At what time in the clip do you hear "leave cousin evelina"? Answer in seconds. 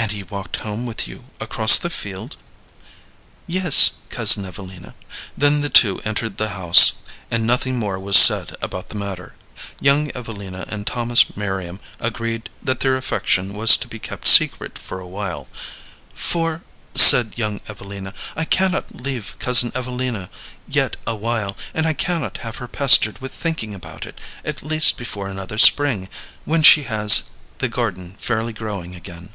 18.96-20.28